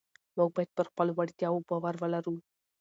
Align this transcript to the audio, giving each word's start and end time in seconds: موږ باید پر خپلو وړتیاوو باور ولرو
موږ 0.37 0.49
باید 0.55 0.71
پر 0.77 0.85
خپلو 0.91 1.11
وړتیاوو 1.15 1.65
باور 1.69 1.95
ولرو 2.01 2.35